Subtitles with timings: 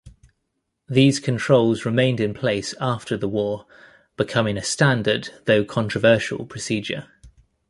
[0.89, 3.67] These controls remained in place after the war,
[4.17, 7.07] becoming a standard, though controversial, procedure.